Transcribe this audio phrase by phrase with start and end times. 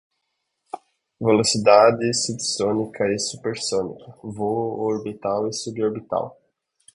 [1.19, 6.41] velocidade subsônica e supersônica, voo orbital e suborbital